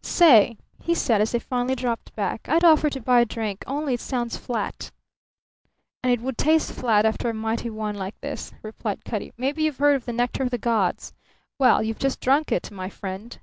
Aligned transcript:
"Say," 0.00 0.56
he 0.80 0.94
said 0.94 1.20
as 1.20 1.32
they 1.32 1.38
finally 1.38 1.74
dropped 1.74 2.14
back, 2.16 2.48
"I'd 2.48 2.64
offer 2.64 2.88
to 2.88 2.98
buy 2.98 3.20
a 3.20 3.24
drink, 3.26 3.62
only 3.66 3.92
it 3.92 4.00
sounds 4.00 4.38
flat." 4.38 4.90
"And 6.02 6.10
it 6.10 6.22
would 6.22 6.38
taste 6.38 6.72
flat 6.72 7.04
after 7.04 7.28
a 7.28 7.34
mighty 7.34 7.68
wine 7.68 7.96
like 7.96 8.18
this," 8.22 8.54
replied 8.62 9.04
Cutty. 9.04 9.34
"Maybe 9.36 9.64
you've 9.64 9.76
heard 9.76 9.96
of 9.96 10.06
the 10.06 10.14
nectar 10.14 10.42
of 10.42 10.48
the 10.50 10.56
gods. 10.56 11.12
Well, 11.58 11.82
you've 11.82 11.98
just 11.98 12.22
drunk 12.22 12.50
it, 12.50 12.70
my 12.70 12.88
friend." 12.88 13.38